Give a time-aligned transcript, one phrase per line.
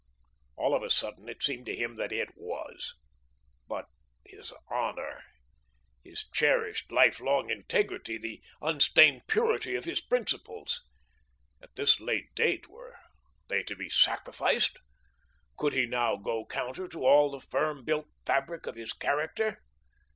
[0.55, 2.95] All of a sudden, it seemed to him that it was.
[3.67, 3.85] But
[4.25, 5.21] his honour!
[6.03, 10.81] His cherished, lifelong integrity, the unstained purity of his principles?
[11.61, 12.97] At this late date, were
[13.47, 14.79] they to be sacrificed?
[15.55, 19.61] Could he now go counter to all the firm built fabric of his character?